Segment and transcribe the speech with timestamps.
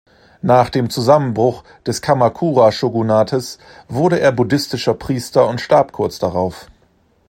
[0.41, 6.71] Nach dem Zusammenbruch des Kamakura-Shōgunates wurde er buddhistischer Priester und starb kurz darauf.